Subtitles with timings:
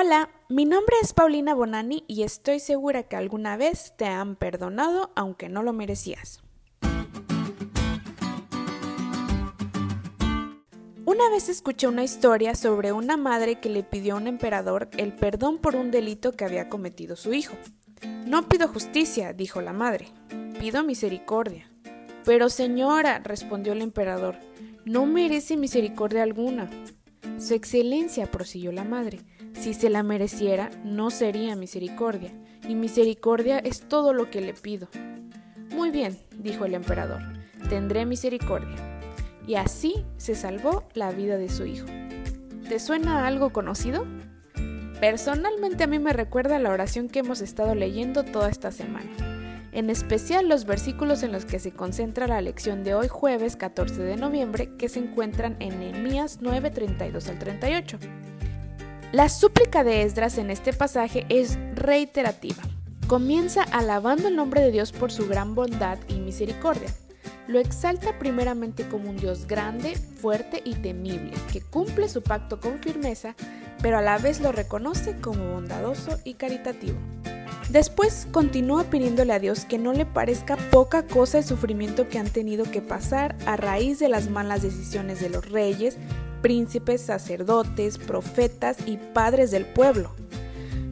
[0.00, 5.10] Hola, mi nombre es Paulina Bonani y estoy segura que alguna vez te han perdonado
[5.16, 6.40] aunque no lo merecías.
[11.04, 15.12] Una vez escuché una historia sobre una madre que le pidió a un emperador el
[15.12, 17.56] perdón por un delito que había cometido su hijo.
[18.24, 20.06] No pido justicia, dijo la madre,
[20.60, 21.72] pido misericordia.
[22.24, 24.36] Pero señora, respondió el emperador,
[24.84, 26.70] no merece misericordia alguna.
[27.40, 29.18] Su excelencia, prosiguió la madre,
[29.68, 32.32] si se la mereciera, no sería misericordia,
[32.66, 34.88] y misericordia es todo lo que le pido.
[35.68, 37.20] Muy bien, dijo el emperador,
[37.68, 38.76] tendré misericordia.
[39.46, 41.84] Y así se salvó la vida de su hijo.
[42.66, 44.06] ¿Te suena algo conocido?
[45.00, 49.10] Personalmente a mí me recuerda la oración que hemos estado leyendo toda esta semana,
[49.72, 54.00] en especial los versículos en los que se concentra la lección de hoy jueves 14
[54.00, 57.98] de noviembre que se encuentran en Nehemías 9, 32 al 38.
[59.12, 62.62] La súplica de Esdras en este pasaje es reiterativa.
[63.06, 66.90] Comienza alabando el nombre de Dios por su gran bondad y misericordia.
[67.46, 72.78] Lo exalta primeramente como un Dios grande, fuerte y temible, que cumple su pacto con
[72.80, 73.34] firmeza
[73.82, 76.98] pero a la vez lo reconoce como bondadoso y caritativo.
[77.70, 82.30] Después continúa pidiéndole a Dios que no le parezca poca cosa el sufrimiento que han
[82.30, 85.98] tenido que pasar a raíz de las malas decisiones de los reyes,
[86.42, 90.10] príncipes, sacerdotes, profetas y padres del pueblo.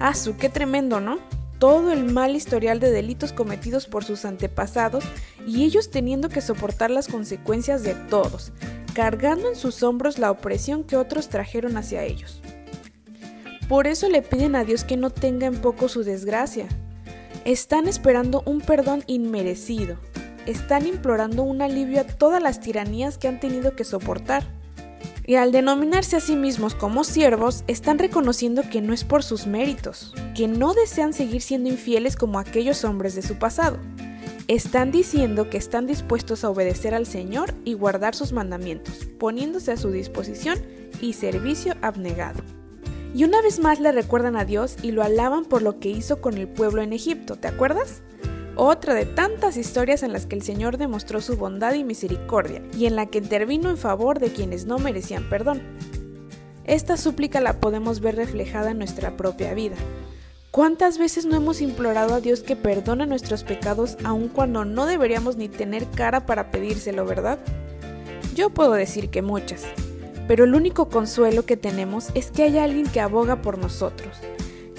[0.00, 1.18] ¡Ah, su qué tremendo, ¿no?
[1.58, 5.04] Todo el mal historial de delitos cometidos por sus antepasados
[5.46, 8.52] y ellos teniendo que soportar las consecuencias de todos,
[8.92, 12.40] cargando en sus hombros la opresión que otros trajeron hacia ellos.
[13.68, 16.66] Por eso le piden a Dios que no tenga en poco su desgracia.
[17.44, 19.96] Están esperando un perdón inmerecido.
[20.44, 24.44] Están implorando un alivio a todas las tiranías que han tenido que soportar.
[25.26, 29.46] Y al denominarse a sí mismos como siervos, están reconociendo que no es por sus
[29.46, 33.78] méritos, que no desean seguir siendo infieles como aquellos hombres de su pasado.
[34.48, 39.78] Están diciendo que están dispuestos a obedecer al Señor y guardar sus mandamientos, poniéndose a
[39.78, 40.58] su disposición
[41.00, 42.42] y servicio abnegado.
[43.14, 46.20] Y una vez más le recuerdan a Dios y lo alaban por lo que hizo
[46.20, 48.02] con el pueblo en Egipto, ¿te acuerdas?
[48.56, 52.86] Otra de tantas historias en las que el Señor demostró su bondad y misericordia, y
[52.86, 55.62] en la que intervino en favor de quienes no merecían perdón.
[56.64, 59.76] Esta súplica la podemos ver reflejada en nuestra propia vida.
[60.50, 65.36] ¿Cuántas veces no hemos implorado a Dios que perdone nuestros pecados aun cuando no deberíamos
[65.36, 67.38] ni tener cara para pedírselo, verdad?
[68.34, 69.64] Yo puedo decir que muchas
[70.26, 74.16] pero el único consuelo que tenemos es que hay alguien que aboga por nosotros.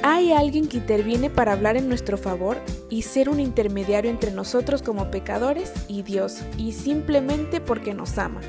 [0.08, 2.62] Hay alguien que interviene para hablar en nuestro favor
[2.92, 8.40] y ser un intermediario entre nosotros como pecadores y Dios, y simplemente porque nos ama.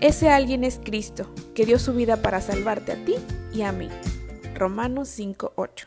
[0.00, 3.14] Ese alguien es Cristo, que dio su vida para salvarte a ti
[3.52, 3.88] y a mí.
[4.56, 5.86] Romanos 5:8.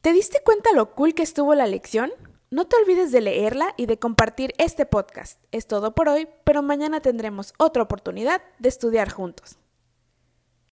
[0.00, 2.10] ¿Te diste cuenta lo cool que estuvo la lección?
[2.50, 5.38] No te olvides de leerla y de compartir este podcast.
[5.52, 9.58] Es todo por hoy, pero mañana tendremos otra oportunidad de estudiar juntos.